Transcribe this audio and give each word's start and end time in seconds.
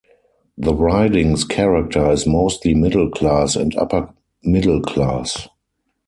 The 0.57 0.73
riding's 0.73 1.43
character 1.43 2.09
is 2.09 2.25
mostly 2.25 2.73
middle-class 2.73 3.55
and 3.55 3.75
upper 3.75 4.11
middle-class. 4.43 5.47